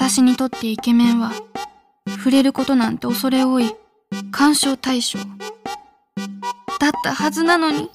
[0.00, 1.30] 私にとってイケメンは
[2.08, 3.76] 触れることなんて恐れ多い。
[4.32, 5.18] 干渉対象。
[5.18, 7.90] だったはずなのに。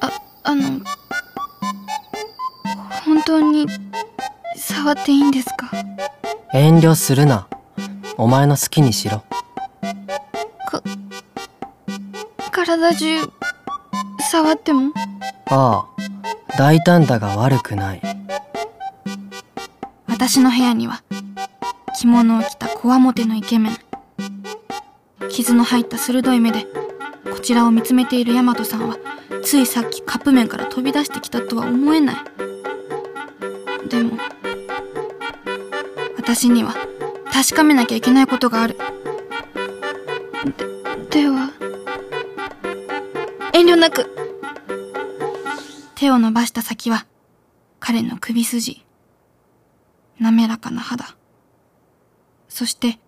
[0.00, 0.10] あ
[0.44, 0.80] あの
[3.04, 3.66] 本当に
[4.56, 5.72] 触っていいんですか？
[6.54, 7.48] 遠慮するな。
[8.16, 9.24] お前の好きにしろ。
[10.68, 10.80] か
[12.52, 13.18] 体中
[14.30, 14.92] 触っても？
[15.46, 15.91] ああ
[16.58, 18.02] 大胆だが悪くない。
[20.06, 21.02] 私の部屋には
[21.98, 23.78] 着物を着たこわもてのイケメン。
[25.30, 26.66] 傷の入った鋭い目で
[27.32, 28.98] こちらを見つめている大和さんは
[29.42, 32.16] ついさっきカップ麺から飛び出してきたとは思えない。
[33.88, 34.18] でも
[36.16, 36.74] 私には
[37.32, 38.76] 確かめなきゃいけないことがある。
[41.10, 41.50] ででは
[43.54, 44.11] 遠慮なく。
[46.02, 47.06] 手を伸ばした先は
[47.78, 48.84] 彼の首筋。
[50.18, 51.14] 滑らかな肌。
[52.48, 52.98] そして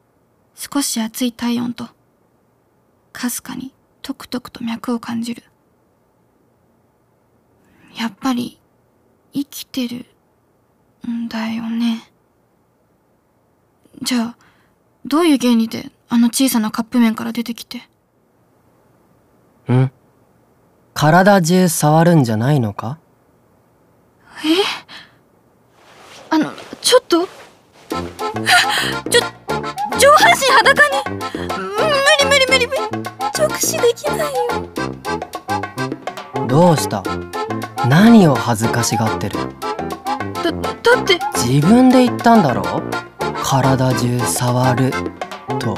[0.54, 1.88] 少し熱い体温と
[3.12, 5.42] かすかにトクトクと脈を感じる。
[7.96, 8.60] やっぱり
[9.32, 10.06] 生きてる
[11.08, 12.12] んだよね。
[14.02, 14.36] じゃあ
[15.04, 17.88] どういう原理であの小さなカップ麺から出てきて？
[19.72, 19.90] ん
[20.94, 22.98] 体中触るんじゃないのか？
[24.44, 24.48] え？
[26.30, 27.26] あのちょっと？
[29.10, 29.20] ちょ
[29.98, 31.02] 上半身裸に？
[31.08, 31.18] 無
[32.20, 32.80] 理無理無理無理。
[33.36, 34.26] 直視できないよ。
[36.46, 37.02] どうした？
[37.88, 39.38] 何を恥ずかしがってる？
[40.42, 41.18] だだって。
[41.44, 42.62] 自分で言ったんだろ？
[43.42, 44.92] 体中触る
[45.58, 45.76] と。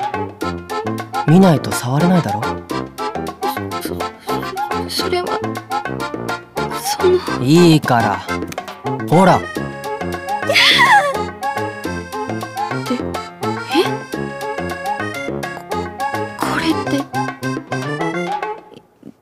[1.27, 2.41] 見ないと触れないだろ？
[5.07, 5.39] そそれは
[6.99, 7.45] その。
[7.45, 8.19] いいから。
[9.09, 9.37] ほら。
[9.39, 9.47] って
[13.73, 13.85] え？
[16.41, 16.97] ここれって。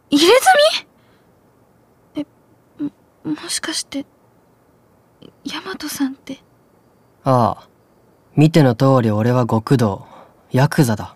[0.08, 0.32] い入れ
[2.14, 2.16] 墨？
[2.16, 2.26] え
[2.82, 2.90] も
[3.42, 4.06] もしかして
[5.44, 6.42] 大和さんって。
[7.24, 7.68] ああ。
[8.36, 10.06] 見ての通り俺は極道。
[10.50, 11.14] ヤクザだ。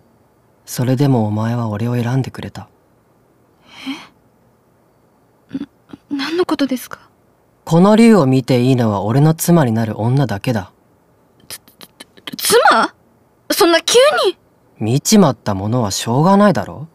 [0.66, 2.68] それでもお前は俺を選んでくれた
[6.10, 7.08] 何のことですか？
[7.64, 10.72] この竜を見ていいのは俺の妻になる女だけだ。
[12.36, 12.94] 妻？
[13.50, 14.38] そんな急に？
[14.78, 16.88] 見ちまったものはしょうがないだろ？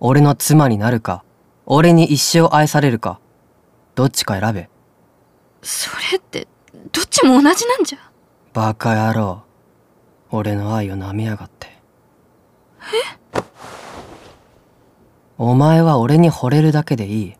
[0.00, 1.24] 俺の妻になるか
[1.66, 3.20] 俺に一生愛されるか
[3.94, 4.68] どっちか選べ。
[5.62, 6.48] それって
[6.92, 7.98] どっちも同じなんじゃ？
[8.52, 9.42] バカ野郎。
[10.30, 11.68] 俺の愛を舐めやがって。
[15.36, 17.34] お前は俺に惚れるだけでいい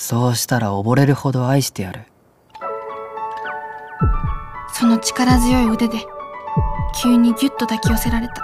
[0.00, 2.06] そうしたら溺れるほど愛してやる。
[4.72, 5.98] その力強い腕で
[7.02, 8.34] 急にギュッと抱き寄せられた。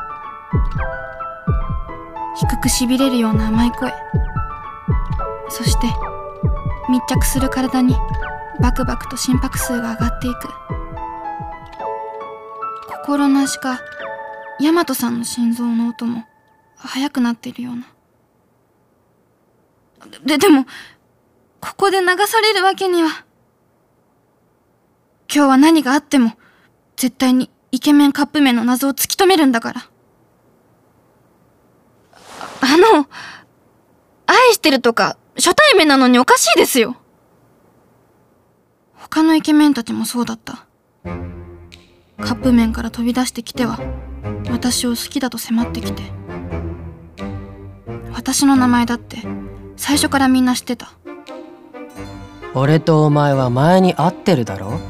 [2.38, 3.90] 低くしびれるような甘い声。
[5.48, 5.86] そして
[6.90, 7.96] 密着する体に
[8.60, 10.48] バクバクと心拍数が上がっていく。
[12.98, 13.80] 心なしか
[14.60, 16.26] 大和さんの心臓の音も
[16.76, 17.86] 速くなっているような。
[20.22, 20.66] ででも
[21.66, 23.24] ここで流されるわけには。
[25.32, 26.32] 今日は何があっても
[26.96, 29.90] 絶対にイケメンカップ麺の謎を突き止めるんだから。
[32.60, 33.08] あの
[34.26, 36.96] 愛してるとか初対面なのにおかしいですよ。
[38.94, 40.66] 他のイケメンたちもそうだった。
[41.04, 43.78] カップ麺から飛び出してきては
[44.50, 46.04] 私を好きだと迫ってきて。
[48.14, 49.18] 私の名前だって
[49.76, 50.92] 最初からみんな知ってた。
[52.58, 54.80] 俺とお前は前に会ってるだろ？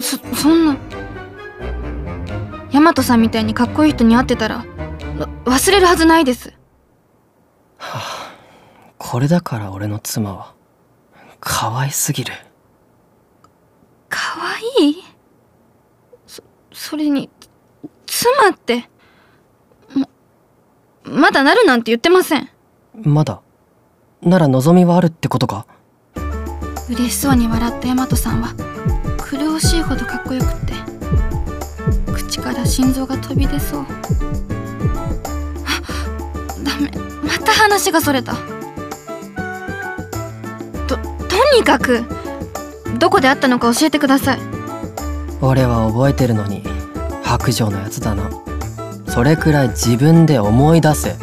[0.00, 0.76] そそんな。
[2.72, 4.64] 大和さんみたいにかっこいい人に会ってたらわ
[5.44, 6.52] 忘れるはずないです。
[8.98, 10.54] これだから俺の妻は
[11.38, 12.32] 可愛すぎる。
[14.08, 14.46] かわ
[14.80, 14.90] い？
[14.90, 15.04] い
[16.26, 16.42] そ
[16.72, 17.30] それに
[18.06, 18.88] 妻って
[19.94, 20.08] ま
[21.04, 22.50] まだなるなんて言ってません。
[23.04, 23.40] まだ
[24.22, 25.66] なら望みはあるってことか？
[26.88, 28.54] 嬉しそうに笑った大和さんは。
[29.18, 30.72] 苦しいほどかっこよくって。
[32.12, 33.80] 口から心臓が飛び出そう。
[33.82, 33.86] あ
[36.64, 36.90] ダメ。
[37.22, 38.34] また話がそれた。
[40.86, 41.00] とと
[41.56, 42.02] にかく
[42.98, 44.38] どこで会ったのか教えてください。
[45.40, 46.64] 俺は覚えてるのに
[47.22, 48.30] 白状のやつだな。
[49.06, 51.16] それくらい自分で思い出せ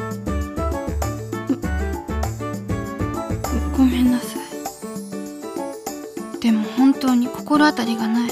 [7.76, 8.30] たりがない。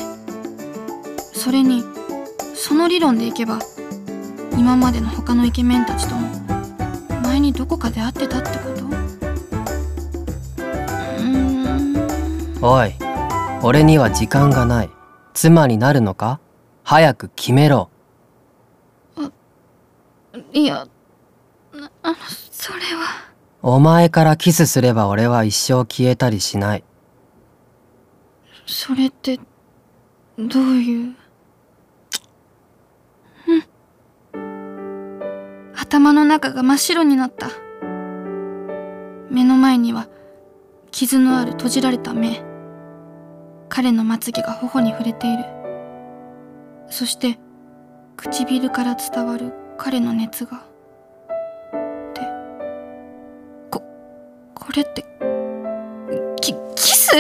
[1.34, 1.84] それに
[2.56, 3.60] その理論でいけば
[4.58, 6.28] 今までの他のイケメンたちとも
[7.24, 8.86] 前にどこかで会ってたってこと？
[8.86, 12.64] うーん。
[12.64, 12.94] おい
[13.62, 14.90] 俺には時間がない。
[15.34, 16.40] 妻になるのか？
[16.84, 17.90] 早く決めろ。
[20.54, 20.88] いや
[21.74, 22.16] なあの
[22.52, 23.34] それは。
[23.62, 26.84] お前からキスすれば俺は一生消えたりしない
[28.66, 29.40] それって
[30.38, 31.16] どういう？
[34.34, 35.74] うん。
[35.76, 37.50] 頭の中が真っ白になった。
[39.30, 40.08] 目の前には
[40.92, 42.44] 傷のある閉じられた目。
[43.70, 45.44] 彼のまつげが頬に触れている。
[46.88, 47.40] そして
[48.16, 50.64] 唇から伝わる彼の熱が。
[52.14, 52.22] で
[53.70, 53.84] こ
[54.54, 55.06] これって
[56.42, 57.12] キキス？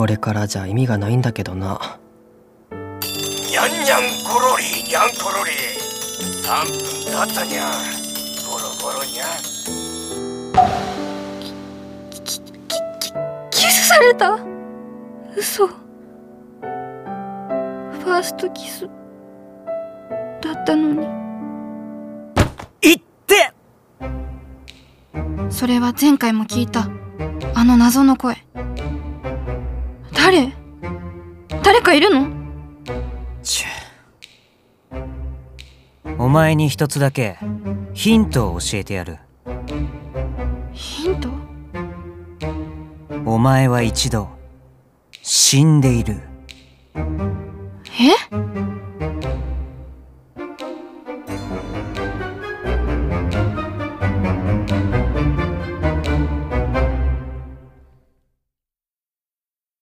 [0.00, 1.98] 俺からじゃ意味がないんだけどな。
[2.70, 5.50] にゃんにゃんころりにゃんころり
[6.44, 7.68] 3分経ったにゃ
[8.48, 9.24] ゴロゴロにゃ
[12.12, 13.12] キキキ
[13.50, 14.38] キスされた？
[15.36, 15.66] 嘘。
[15.66, 18.88] ファーストキス
[20.40, 21.08] だったのに。
[22.82, 23.52] いって！
[25.50, 26.88] それは前回も聞いた。
[27.54, 28.36] あの謎の声
[31.88, 32.28] かいるの？
[33.42, 33.66] ちゅ
[36.18, 37.38] お前に一つだけ
[37.94, 39.16] ヒントを教えてやる。
[40.74, 41.30] ヒント？
[43.24, 44.28] お前は一度
[45.22, 46.20] 死んでいる。
[46.94, 47.00] え？